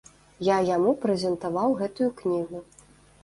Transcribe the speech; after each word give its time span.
Я 0.45 0.55
яму 0.75 0.93
прэзентаваў 1.03 1.77
гэтую 1.81 2.09
кнігу. 2.21 2.63